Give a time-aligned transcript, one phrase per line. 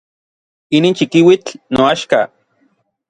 [0.77, 2.19] Inin chikiuitl noaxka.